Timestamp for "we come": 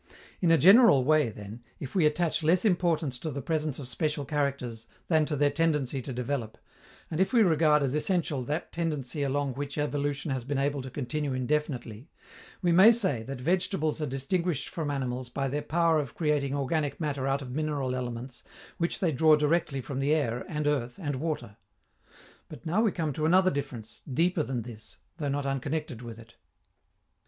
22.81-23.13